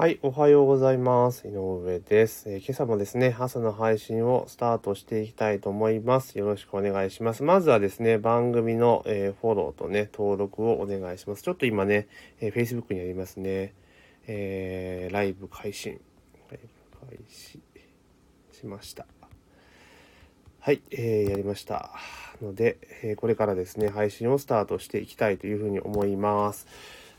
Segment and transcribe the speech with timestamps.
[0.00, 1.48] はい、おはようございます。
[1.48, 6.38] 井上です、えー、今朝もですね、朝の配信をスタートしていきたいと思います。
[6.38, 7.42] よろしくお願いします。
[7.42, 11.42] まずはですね、番組の、えー、フォローとね、登録をお願いします。
[11.42, 12.06] ちょっと今ね、
[12.40, 13.74] えー、Facebook にありますね、
[14.28, 16.00] えー、ライブ配信、
[16.48, 16.60] ライ
[17.02, 17.58] ブ開始
[18.52, 19.04] しました。
[20.60, 21.90] はい、えー、やりました。
[22.40, 26.68] ので、え、これからですね、配信をスタートしていきたいというふうに思います。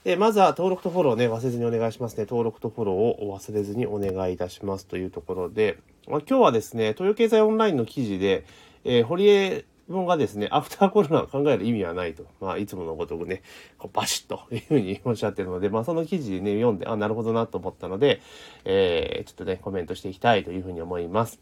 [0.05, 2.23] えまずは登録とフォローね、忘れずにお願いしますね。
[2.23, 8.45] 登録とフォローを忘れずにお願いいたしますというところで、ま、今日はですね、東洋経済オンラインの記事で、
[8.85, 12.23] えー、堀江本がですね、アフターコロナを考える意味はないと。
[12.39, 13.41] まあ、いつものごとくね、
[13.77, 18.21] こうバシッというふうにおっしゃってるので、まあ、その記事ね、読んで、あ、なるほどなと思ったので、
[18.63, 21.41] えー、ちょっとね、コメントしていきたいというふうに思います。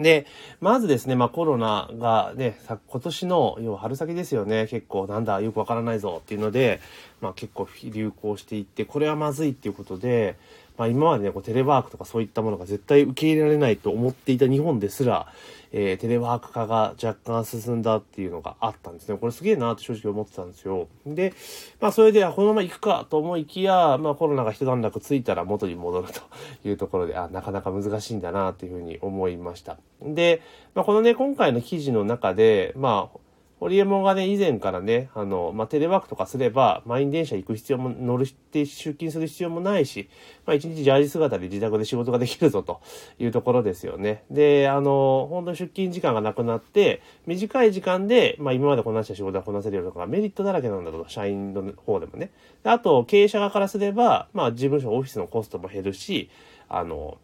[0.00, 0.26] で、
[0.60, 6.80] まずですね、まあコロナがね、今年の、要は春先ですよね、結構なんだ、よくわからないぞっていうので、
[7.20, 10.36] まあ結構流行していって、これはまずいっていうことで、
[10.76, 15.26] まあ今までね、こうテレワークとかそういったものが絶対受け入れられないと思っていた日本ですら、
[15.72, 19.16] えー、テレワーク化が若干進んだっていうのがあったんですね。
[19.16, 20.86] これすげえなって正直思ってたんですよ。
[21.06, 21.32] で、
[21.80, 26.20] まあそれで、このまま行くかと思いきや、まあコロナが一段落ついたら元に戻ると
[26.68, 29.78] いうところで、あ、なかなか難しいんだなっていうふうに思いました。
[30.02, 30.42] で、
[30.74, 33.18] まあこのね、今回の記事の中で、まあ、
[33.62, 40.08] ホリエモンがね、以前からね、あの、まあ、テレワークとかすれば、満員電車行く必要も、乗るって出勤する必要もないし、
[40.44, 42.80] まあ、一日ジャージ姿で自宅で仕事ができるぞと
[43.20, 44.24] いうところですよね。
[44.32, 52.32] で、あの、本当に出勤時間がなくなって、短い時間で、まあ、今までこなした仕事がこなせるようなのがメリットだらけなんだと、社員の方でもね。
[52.64, 56.30] あと、経営者側からすれば、まあ、事務所、オフィスのコストも減るし、
[56.68, 57.18] あの、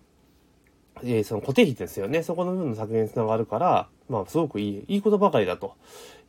[1.03, 2.23] えー、その固定費ですよね。
[2.23, 5.75] そこの部分の削減につながるから、まあ、すごくいい、いいことばかりだと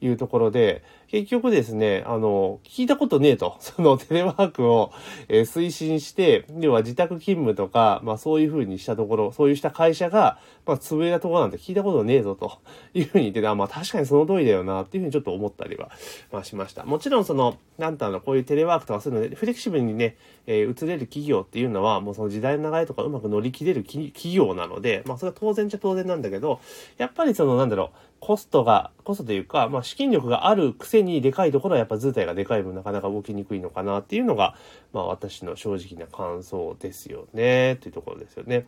[0.02, 4.92] いうところで、結局ですね、あの、聞いたことねえと、 そのテレワークを、
[5.28, 12.60] えー、推進して、要は自宅勤務とか、まあそういうふうにしたところ、そういうした会社が、まあ潰れたところなんて聞いたことねえぞと。
[12.94, 15.90] いうふうに言ってた、まあ確かにその通りだよなっていうふうにちょっと思ったりは、
[16.32, 16.86] まあしました。
[16.86, 20.16] もちろんその、なんだろう、こういうテレワークとかそういうので、フレキシブルにね、
[20.46, 26.60] えー、移れる企業っていうのは、もうその時代の流れとかうまく乗り切れる企業なので、まあそれは当然っちゃ当然なんだけど、
[26.98, 34.56] やっぱりその、なんだろう、コストが、コストというか、まあ資金力があるくせにでかいところはやっぱ図体がでかい分なかなか動きにくいのかなっていうのが、
[34.94, 38.66] まあ私の正直な感想ですよね、というところですよね。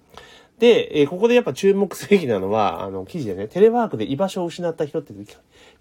[0.60, 5.12] で、えー、ここでやっぱ注目すべきなのは、あの、記事でね、テレワークで居場所を失った人って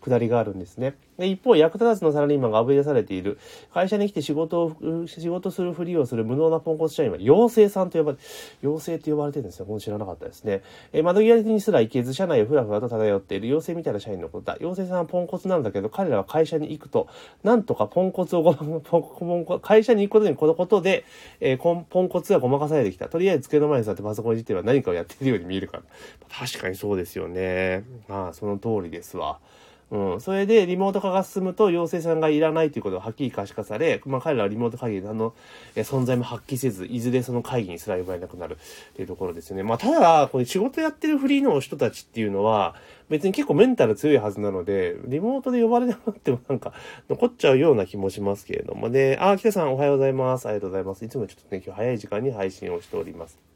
[0.00, 0.94] くだりがあるんですね。
[1.21, 3.38] で、一方、役立たずのサラリーマンがあぶり出されている、
[3.75, 8.19] 会社に来て仕事を、仕事するふりをする無能なポンコツ社員は、妖精さんと呼ばれ、
[8.62, 9.66] 妖精と呼ばれてるんですよ。
[9.66, 10.62] この知らなかったですね。
[10.94, 14.56] えー、窓際にすら行けず、社内をふらふらと漂っている妖精みたいな社員のことだ。
[14.61, 17.06] 妖精さんはポンコツなんだけど、彼らは会社に行くと、
[17.43, 18.99] なんとかポンコツをご、 ポ
[19.37, 21.05] ンコ会社に行くことにこのことで、
[21.41, 23.09] えー、ポンコツがごまかされてきた。
[23.09, 25.82] とりあえず机の前に座ってパソコンいじっては何かをやってるように見えるから。
[26.31, 27.84] 確かにそうですよね。
[28.09, 29.38] まあ、その通りですわ。
[29.91, 30.21] うん。
[30.21, 35.34] それで、リモート化が進むと、陽性さんがいらないということがはっきり可視化され、まあ、彼らはリモート会議であの、
[35.75, 39.65] 存在も発揮せず、いずれその会議にすら呼ばれなくなるっていうところですよね。
[39.65, 42.77] まあ、ただ、これ仕事やってるフリーの人たちっていうのは、
[43.09, 46.73] 別に結構メンタル強いはずなので、リモートで呼ばれなくなってもなんか、
[47.09, 49.19] 残っちゃうような気もしますけれどもね。
[49.21, 50.47] あ、北さんおはようございます。
[50.47, 51.05] ありがとうございます。
[51.05, 53.50] いつもちょっとね、今日早い時間に配信をしております。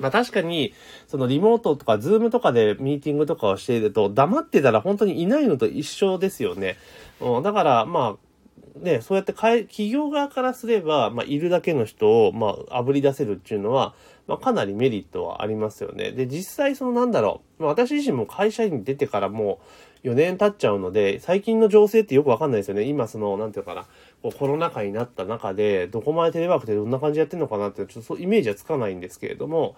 [0.00, 0.74] まあ確かに、
[1.06, 6.76] そのリモートとか Zoomとかでミーティングとかをしていると、黙ってたら本当にいないのと一緒ですよね。
[7.20, 8.30] うん、だからまあ、
[8.78, 13.94] ね、そうやって企業側からすれば、まあ、いるだけの人を、まあ、炙り出せるっていうのは、
[14.26, 16.12] まあ、かなりメリットはありますよね。
[16.12, 19.60] で、実際そのなんだろう、まあ、私自身も会社員に出てからも
[20.04, 22.84] う4年経っちゃうので、最近の情勢ってよくわかんないですよね。
[22.84, 23.86] 今その、なんていうかな、
[24.22, 29.76] コロナ禍になった中で、どこまでテレワークでどんな感じでやってんのかなって、ちょっとそうイメージはつかないんですけれども、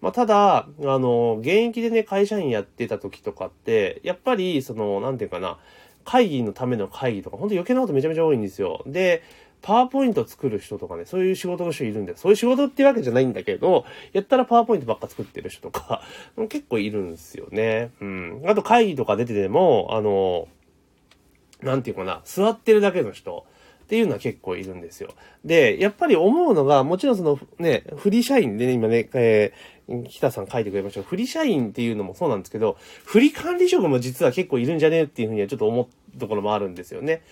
[0.00, 5.58] まあ、ただ、あの、現役でね、会社員やってた時とかって、やっぱり、その、なんていうかな、
[6.04, 8.82] 会議のための会議とか、ほんと余計なことめちゃめちゃ多いんですよ。
[8.86, 9.22] で、
[9.62, 16.02] パワーポイント作る人とかね、そういう仕事の人いるんで、そういう仕事っていうわけじゃないんだけど、やったらパワーポイントばっか作ってる人とか、
[16.48, 17.92] 結構いるんですよね。
[18.00, 18.42] うん。
[18.46, 20.48] あと会議とか出てても、あの、
[21.62, 23.46] なんていうかな、座ってるだけの人
[23.82, 25.10] っていうのは結構いるんですよ。
[25.44, 31.02] で、やっぱり思うのが、もちろんそのね、フリー社員でね、今ね、えー、北さん書いてくれました。
[31.02, 37.22] フリー社員っていうのもそうなんですけど、フリー管理職も実は結構いるんじゃねっていうふうにはちょっと思うところもあるんですよね。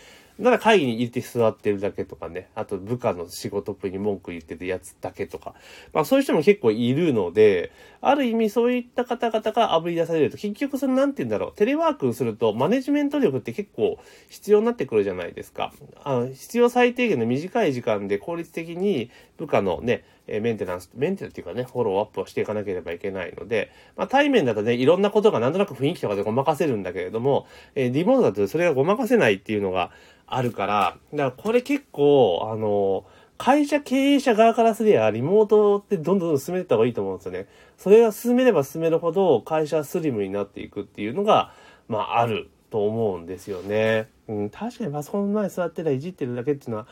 [0.41, 5.55] だから会議に入れて座ってるだけとかね、あと部下の仕事っぽいに文句言ってるやつだけとか、
[5.93, 13.99] まあそういう人も結構いるので、ある意味そういった方々が炙り出されると、結局そのなんて言うんだろう、テレワークするとマネジメント力って結構
[14.29, 15.73] 必要になってくるじゃないですか。
[16.03, 29.91] あの必要最低限の短い時間で効率的に部下のね、えメンテナンス、メンテナンスっていうかね、フォローアップをしていかなければいけないので、まあ、対面だとね、いろんなことがなんとなく雰囲気とかでごまかせるんだけれども、えー、リモートだとそれがごまかせないっていうのが
[30.27, 33.05] あるから、だからこれ結構、あの
[33.37, 37.47] 会社経営者側からすりゃ、リモートってどんどん進めてった方がいいと思うんですよね。
[37.79, 41.53] それが進めれば進めるほど、会社スリムになっていくっていうのが、
[41.89, 44.09] まあ、あると思うんですよね。
[44.29, 46.87] うん、確かにパソコンの前座ってたらいじってるだけっていうのは、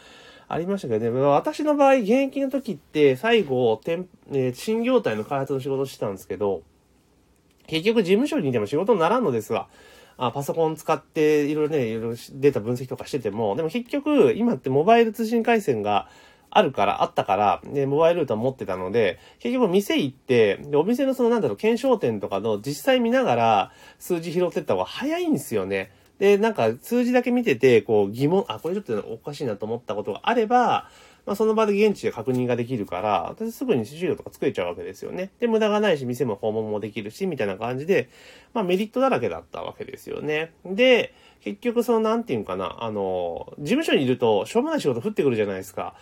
[0.49, 3.81] ありましたけどね、まあ私の場合、現役の時って、最後、
[4.33, 6.63] え新業態の開発の仕事をしてたんですけど、
[7.67, 9.69] 結局事務所にいても仕事にならんのですわ。
[10.17, 16.09] あパソコン使っていろいろね、いろいろデータ分析とかしてても、でも結局、今ってモバイル通信回線が
[16.51, 25.93] あるから、あったから、で、モバイルルーター持ってたので、結局店行って、で、お店のそのなんだろう、検証店とかの実際見ながら数字拾ってった方が早いんですよね。
[26.19, 30.89] で、なんか数字だけ見てて、こう疑問、あ、これちょっとおかしいなと思ったことがあれば、
[31.29, 35.31] まあ、その場で現地で確認ができるから、私すぐに資料とか作れちゃうわけですよね。
[35.41, 38.09] で、無駄がないし、店も訪問もできるし、みたいな感じで、
[38.55, 40.55] まあメリットだらけだったわけですよね。
[40.65, 45.95] で、結局その、なんていうかな、あの、事務所にいると、しょうもない仕事降ってくるじゃないですか。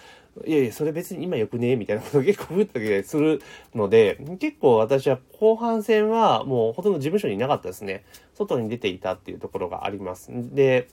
[0.47, 1.75] いやいや、それ別に今よくね？
[1.75, 3.43] みたいなこと結構降ったりする
[3.75, 8.05] ので、結構私は後半戦はもうほとんど事務所にいなかったですね。
[8.35, 10.31] 外に出ていたっていうところがあります。
[10.31, 10.87] で、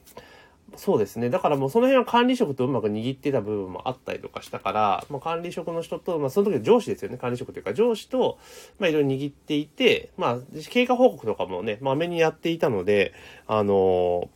[0.76, 1.30] そうですね。
[1.30, 7.18] だからもうその辺は管理職とうまく握ってた部分もあったりとかしたから、まあ、管理職の人と、まあ、その時の上司ですよね。
[7.18, 8.40] 管理職というか上司と、
[8.80, 10.38] まあ、いろいろ握っていて、まあ、
[10.70, 13.14] 経過報告とかもね、まめにやっていたので、
[13.48, 14.30] あの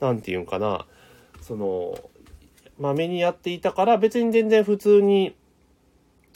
[0.00, 0.86] なんていうんかな、
[1.40, 1.98] その、
[2.78, 5.36] まめにやっていたから、別に全然普通に、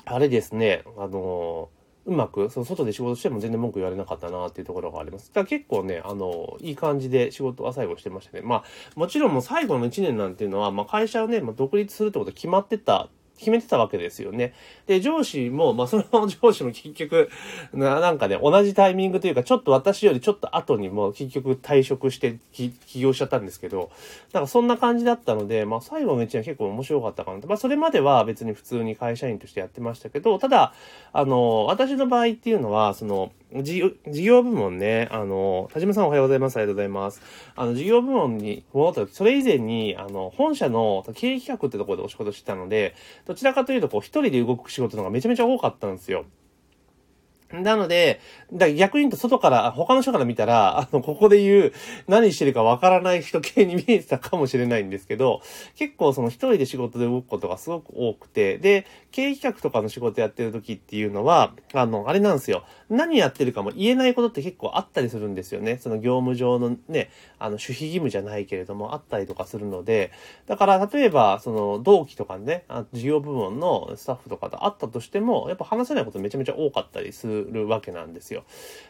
[0.05, 1.71] あれですね、あの
[2.07, 5.29] うまく、その外で仕事しても全然文句言われなかったなっていうところがあります。
[5.29, 8.43] だから結構ね、あの、いい感じで仕事は最後してましたね。
[8.43, 8.65] まあ、
[8.95, 13.09] もちろんもう最後の1年なんていうのは、まあ会社をね、まあ、独立するってこと決まってた
[13.39, 14.55] 決めてたわけですよね。
[14.87, 17.31] で、上司も、まあ、その上司も結局、
[17.73, 23.91] ななんかね、同じタイミングというか、ちょっと私よりちょっと後にも結局退職して起業しちゃったんですけど、
[24.33, 27.49] なんかそんな感じだったので、まあ、最後の一年結構面白かったかなと。
[27.49, 30.73] まあ、それまでは別に普通に会社員としてやってましたけど、ただ、
[31.13, 36.57] あの、私の場合っていうのは、その、事業部門ね、あの、田島さんおはようございます。
[36.57, 37.23] ありがとうございます。
[37.55, 42.97] あの、事業部門に戻った時、それ以前に、あの、本社の経営企画ってところでお仕事してたので、
[43.27, 46.25] どちらかというと、こう、一人で動く仕事の方がめちゃめちゃ多かったんですよ。
[47.53, 48.21] なので、
[48.53, 51.73] だ逆に言うと外から、他の人から見たら、あの、ここで言う、
[52.09, 55.43] 何してるかわからない人系に見えてたかもしれないんですけど、
[55.77, 62.65] 結構その一人で仕事で動くことがすごく多くて、で、経営企画とかの仕事やってる時っていうのは、あの、あれなんですよ。
[62.89, 65.79] 何やってるかも言えないことって結構あったりするんですよね。
[65.79, 70.13] その業務上のね、あの、守秘義務じゃないけれども、あったりとかするので、
[70.47, 78.45] だから、例えば、その、同期とかね、事業部門のスタッフとかと会ったとしても、やっぱ話せないことめちゃめちゃ多かったりするわけなんですよ。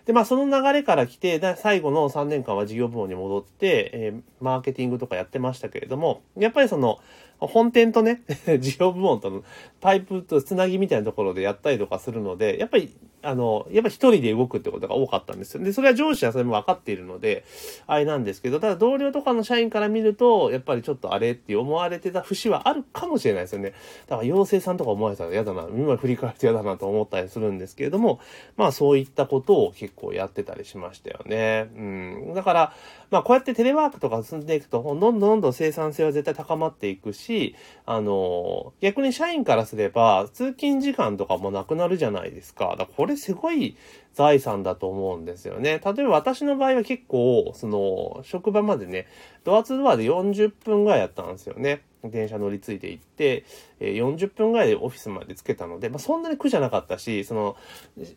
[0.06, 7.00] で、まあその流れから来て、最後の3年間は事業部門に戻って、えー、マーケティングとかやってましたけれども、やっぱりその、
[7.38, 8.22] 本店とね、
[8.60, 9.42] 事業部門との
[9.80, 12.94] パイプとつなぎみたいなところでやったりとかするので、やっぱり
[13.24, 15.64] あの、やっぱ一人で動くってことが多かったんですよ。
[15.64, 17.44] で、それは上司はそれも分かっているので、
[17.86, 23.72] あれなんですけど、ただ同僚とかの社員から見ると、やっぱりちょっとあれって思われてた節はあるかもしれないですよね。
[24.06, 28.20] だから妖精さんとか思われたら嫌だな、今振り返ると嫌だなと思ったりするんですけれども、
[28.56, 31.70] まあそういったことを結構やってたりしましたよね。
[31.76, 32.34] うん。
[32.34, 32.72] だから、
[33.10, 42.70] まあこうやってテレワークとか進んでいくと、どんどんどんどん生産性は絶対高まっていくし、しあの、逆に社員からすれば、通勤時間とかもなくなるじゃないですか。
[42.70, 43.76] だからこれすごい
[44.14, 45.80] 財産だと思うんですよね。
[45.84, 49.06] 例えば私の場合は結構、その、職場までね、
[49.44, 51.82] ドアツドアで40分ぐらいやったんですよね。
[52.10, 53.44] 電車乗り継いで行って、
[53.80, 57.56] え40分ぐらいでオフィスまで着けたので、まあ、そんなに苦じゃなかったし、その、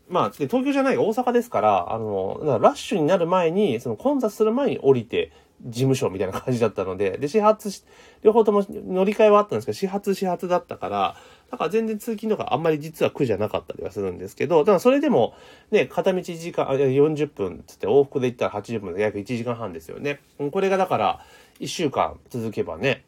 [0.09, 5.31] まあ、東京じゃない大阪ですから、あの、ラッシュになる前に、その混雑する前に降りて、
[5.65, 7.83] 事務所みたいな感じだったので、で、始発し、
[8.21, 11.15] 両方とも乗り換えはあったんですけど、始発始発だったから、
[11.51, 15.33] だから全然通勤とかあんまり実は苦じゃなかったりはするんですけど、だからそれでも、
[15.71, 20.19] ね、片道時間、40分つって往復で行ったら80分で約1時間半ですよね。
[20.51, 21.25] これがだから、
[21.59, 23.03] 1週間続けばね、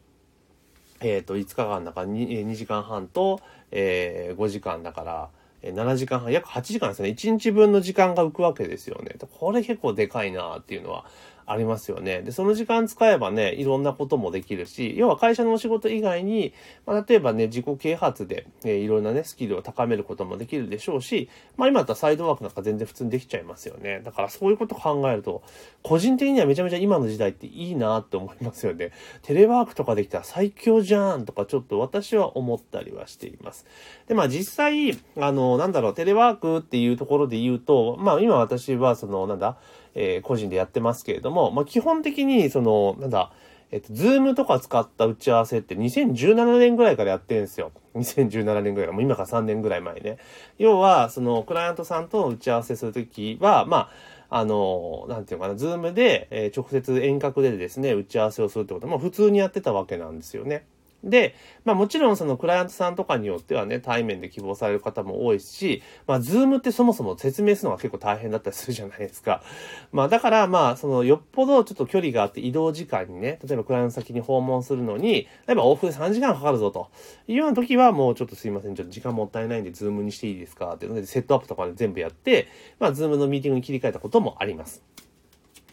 [1.00, 3.40] えっ、ー、と、5日間だから 2, 2時間半と、
[3.70, 5.28] えー、5時間だから、
[5.62, 7.10] 7時間半、約8時間ですね。
[7.10, 9.16] 1日分の時間が浮くわけですよね。
[9.38, 11.04] これ結構でかいなっていうのは
[11.46, 12.22] ありますよね。
[12.22, 16.52] で、その時間使えばね、いろんなこともできるし、要は会社のお仕事以外に、
[16.86, 24.00] まあ、例えばね、自己啓発で、えー、いろんなね、スキルを高めることもできるでしょうし、まあ今だったらサイドワークなんか全然普通にできちゃいますよね。
[24.04, 25.42] だからそういうこと考えると、
[25.82, 28.92] 個人的にはめちゃめちゃ今の時代っていいなって思いますよね。
[29.22, 33.66] テレワークとかできたら最強じゃんとかちょっと私は思ったりはしています。
[34.08, 39.56] で、まあ実際、あの、なんだろう、テレワークっていうところで言うと、まあ今私はその、なんだ、
[39.94, 43.32] えー、個人でやってますけれども、まあ、基本的に、その、なんだ、
[43.72, 47.70] えっと、 Zoomとか使った打ち合わせって2017年ぐらいからやってるんですよ。
[47.94, 48.92] 2017年ぐらい。
[48.92, 50.18] もう今から3年ぐらい前ね。
[50.58, 53.90] 要は、その、クライアントさんと打ち合わせするときは、ま
[54.28, 60.64] あ、あの、なんていうかな、 Zoomで、えー、直接遠隔でですね、打ち合わせをするってことも普通にやってたわけなんですよね。
[61.02, 69.42] で、まあもちろんそのクライアントさんとかによってはね、対面で希望される方も多いし、まあ Zoomってそもそも説明するのが結構大変だったりするじゃないですか。
[69.92, 76.88] まあだからまあそのよっぽどちょっと距離があって移動時間にね、例えばクライアント先に訪問するのに、例えば往復で3時間かかるぞと
[77.28, 84.84] いうような時はもうちょっとすいません、ちょっと時間もったいないんで Zoomにしていいですかっていうのでセットアップとかで全部やって、まあ Zoomのミーティングに切り替えたこともあります。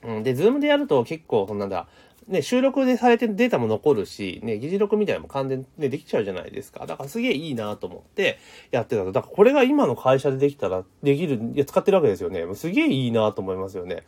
[0.04, 1.88] うん、で、 Zoomでやると結構、そんなんだ、
[2.28, 6.86] ね、収録でされてるデータも残るし、ね、議事録みたいなのも完全に、できちゃうじゃないですか。
[6.86, 8.40] だからすげえいいなと思って
[8.72, 9.12] やってたと。
[9.12, 12.46] だからこれが今の会社でできたら、できる、いや、使ってるわけですよね。
[12.56, 14.04] すげえいいなと思いますよね。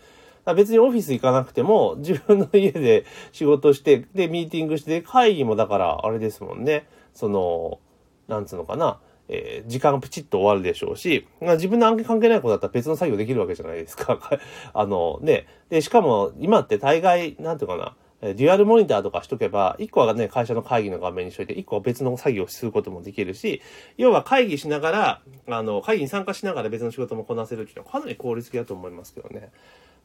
[0.55, 6.87] 別にオフィス行かなくても、自分の家で 仕事して、で、ミーティングして、会議もだから、あれですもんね。
[7.13, 7.79] その、
[8.27, 8.99] なんつうのかな。
[9.31, 14.19] えー、時間がプチッと終わるでしょうし、自分の案件関係ないことだったら別の作業できるわけじゃないですか。
[14.73, 15.45] あの、ね。
[15.69, 17.95] で、しかも、今って大概、なんていうかな。
[18.21, 23.61] デュアルモニターとかしとけば、一個はね、会社の会議の画面にしといて、一個は別の作業をすることもできるし、
[23.97, 29.51] 要は会議しながら、あの、会議に参加しながら別の仕事もこなせるっていうのはかなり効率的だと思いますけどね。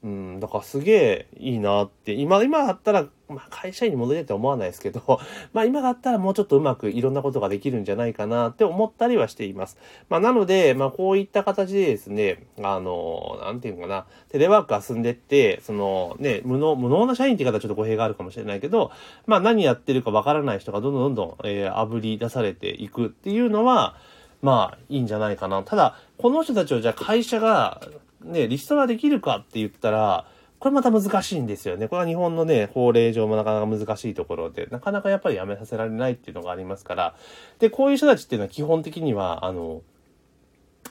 [0.02, 5.00] うん、だからすげえいいなって、今、今だったら、まあ会社員に戻りたいと思わないですけど、
[5.54, 9.78] まあ今だったらもうちょっとうまくいろんなことができるんじゃないかなって思ったりはしています。
[10.10, 18.90] まあなので、まあこういった形でですね、あの、なんていうのかな、テレワークが進んでって、そのね、無能、無能な社員って言い方はちょっと語弊があるかもしれないけど、
[19.26, 23.96] まあ何やってるかわからない人がどんどんどんどん、えー、炙り出されていくっていうのは、
[24.42, 25.62] まあいいんじゃないかな。
[25.62, 27.80] ただ、この人たちをじゃあ会社が
[28.24, 30.26] ね、リストラできるかって言ったら、
[30.58, 31.88] これまた難しいんですよね。
[31.88, 37.14] これは日本のね、法令上もなかなか難しいところで、なかなかやっぱり辞めさせられないっていうのがありますから、
[37.58, 39.82] で、こういう人たちっていうのは基本的には、あの、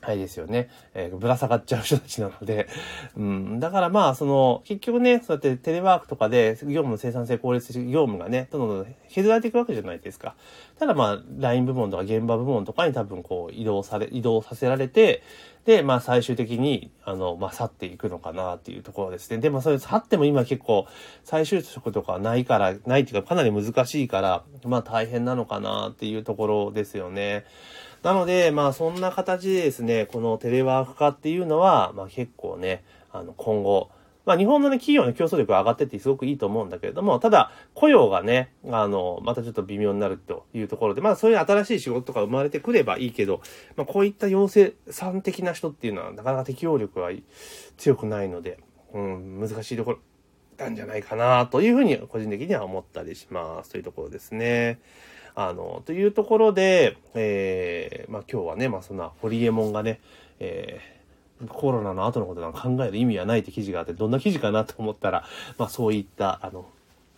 [0.02, 0.70] あれですよね。
[0.94, 2.68] えー、ぶら下がっちゃう人たちなので、
[3.16, 3.60] うん。
[3.60, 10.36] だからまあ、その、結局ね、そうやってテレワークとかで、業務の生産性効率業務がね、どんどん削られていくわけじゃないですか。
[10.78, 15.24] ただまあ、ライン部門とか現場部門とかに多分こう、移動され、移動させられて、
[15.66, 19.38] で、まあ最終的に、あの、まあ去っていくのかなっていうところですね。
[19.38, 20.88] で、もそれ去っても今結構、
[21.24, 27.46] 最終職とかないから、ないっていうかかなり難しいから、まあ大変なのかなっていうところですよね。
[28.04, 33.90] なので、まあそんな形でですね、このテレワーク化っていうのは、まあ結構ね、あの今後、
[34.26, 43.42] まあ日本のね、企業の競争力が上がってってすごくいいと思うんだけれども、ただ、雇用がね、あの、またちょっと微妙になるというところで、まあそういう新しい仕事とか生まれてくればいいけど、
[43.76, 47.12] まあこういった陽性さん的な人っていうのはなかなか適応力は
[47.78, 48.60] 強くないので、
[48.94, 50.00] うん、難しいところ
[50.58, 54.80] なんじゃないかなというふうに個人的には思ったりしますというところですね。
[55.36, 60.00] あの、というところで、えー、まあ今日はね、まあそんなホリエモンがね、
[60.40, 61.03] えー、
[61.48, 65.26] コロナの後のことなんか考える意味はないって記事があって、どんな記事かなと思ったら、
[65.58, 66.66] まあそういった、あの、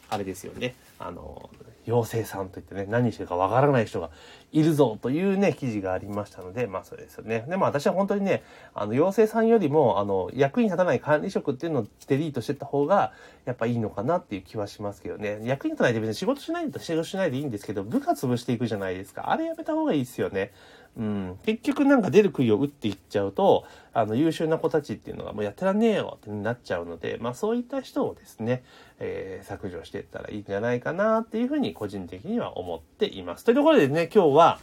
[0.09, 0.75] あれですよね。
[0.99, 1.49] あの、
[1.87, 4.09] 妖精さんといってね、何してるかわからない人が
[4.51, 7.45] いるぞというね、記事がありましたので、まあそれですよね。
[7.47, 13.13] でも私は本当にね、あの、妖精さんよりも、あの、役に立たない管理職っていうのをデリートしてった方が、
[13.45, 15.39] やっぱいいのかなっていう気はしますけどね。
[15.43, 19.31] 役に立たないで別に仕事しないと仕事しないでいいんですけど、部下潰していくじゃないですか。
[19.31, 20.51] あれやめた方がいいですよね。
[20.97, 21.39] うん。
[21.45, 28.63] 結局なんか出る杭を打っていっちゃうと、あの、優秀な子たちっていうのがもうやってらんねえよってなっちゃうので、まあそういった人をですね、
[28.99, 33.43] えー、削除していったらいいんじゃないかなっていうふうに個人的には思っています。
[33.43, 34.59] というところでね、今日は、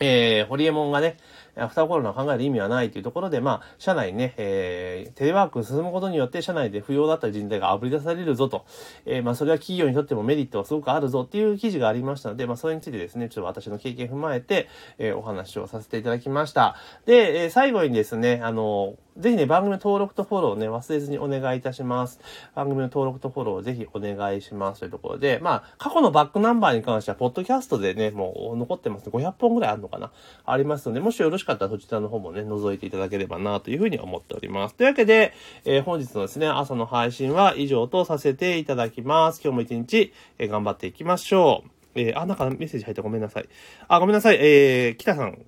[0.00, 1.16] えー、ホリエモンがね、
[1.58, 8.66] アフターコロナを考える意味はないというところで、まあ、社内ね、えー、テレワーク進むことによって社内で不要だった人材が炙り出されるぞと、
[9.06, 16.76] えー、まあ、それは企業にとってもメリットはすごくあるぞっていう記事がありましたので、まあ、それについてですね、ちょっと私の経験を踏まえて、えー、お話をさせていただきました。
[17.06, 22.20] で、えー、最後にですね、あの、ぜひね、番組の登録とフォローね、忘れずにお願いいたします。
[22.54, 29.08] 番組の登録とフォローをぜひお願いしますというところで、まあ、過去のバックナンバーに関しては、ポッドキャストでね、もう残ってます。
[29.08, 30.12] 500本ぐらいあるのかな？
[30.44, 34.74] ありますので、もしよろしかったらそちらの方もね、覗いていただければなというふうに思っております。
[34.74, 35.32] というわけで、
[35.64, 39.40] えー、本日のですね、朝の配信は以上とさせていただきます。
[39.42, 41.70] 今日も一日、えー、頑張っていきましょう。
[41.94, 43.48] えー、あ、なんかメッセージ入ったごめんなさい。
[43.88, 44.36] あ、ごめんなさい。
[44.38, 45.38] えー、北さん。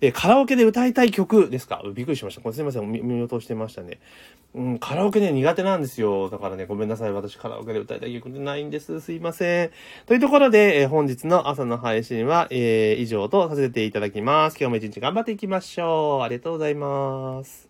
[0.00, 1.82] えー、カラオケで歌いたい曲ですか？
[1.94, 2.40] びっくりしました。
[2.40, 2.90] これすいません。
[2.90, 3.98] 見落としてましたね。
[4.54, 6.30] うん、カラオケね、苦手なんですよ。
[6.30, 7.12] だからね、ごめんなさい。
[7.12, 9.00] 私カラオケで歌いたい曲ないんです。
[9.00, 9.70] すいません。
[10.06, 14.56] というところで、えー、本日の朝の配信は、えー、以上とさせていただきます。
[14.58, 16.22] 今日も一日頑張っていきましょう。
[16.22, 17.68] ありがとうございます。